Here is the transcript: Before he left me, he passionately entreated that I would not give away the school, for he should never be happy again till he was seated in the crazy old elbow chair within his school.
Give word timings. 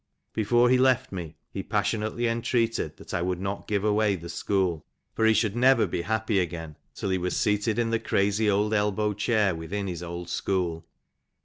Before 0.33 0.67
he 0.67 0.79
left 0.79 1.11
me, 1.11 1.35
he 1.51 1.61
passionately 1.61 2.25
entreated 2.25 2.97
that 2.97 3.13
I 3.13 3.21
would 3.21 3.39
not 3.39 3.67
give 3.67 3.83
away 3.85 4.15
the 4.15 4.29
school, 4.29 4.83
for 5.13 5.27
he 5.27 5.33
should 5.35 5.55
never 5.55 5.85
be 5.85 6.01
happy 6.01 6.39
again 6.39 6.75
till 6.95 7.11
he 7.11 7.19
was 7.19 7.37
seated 7.37 7.77
in 7.77 7.91
the 7.91 7.99
crazy 7.99 8.49
old 8.49 8.73
elbow 8.73 9.13
chair 9.13 9.53
within 9.53 9.85
his 9.85 10.03
school. 10.25 10.87